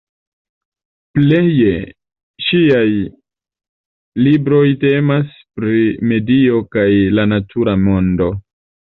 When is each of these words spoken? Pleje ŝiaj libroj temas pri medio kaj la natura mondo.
Pleje 1.17 1.73
ŝiaj 2.45 2.87
libroj 4.27 4.61
temas 4.85 5.35
pri 5.59 5.83
medio 6.13 6.63
kaj 6.77 6.87
la 7.19 7.27
natura 7.35 7.77
mondo. 7.89 8.31